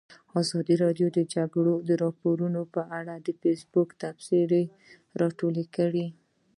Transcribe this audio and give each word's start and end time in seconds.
ازادي 0.41 0.75
راډیو 0.83 1.07
د 1.11 1.13
د 1.17 1.19
جګړې 1.33 1.93
راپورونه 2.03 2.61
په 2.73 2.81
اړه 2.99 3.13
د 3.17 3.27
فیسبوک 3.41 3.89
تبصرې 4.01 4.63
راټولې 5.21 5.65
کړي. 5.75 6.07